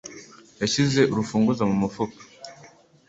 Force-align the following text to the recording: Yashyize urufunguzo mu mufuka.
Yashyize 0.61 1.01
urufunguzo 1.11 1.61
mu 1.69 1.75
mufuka. 1.81 2.21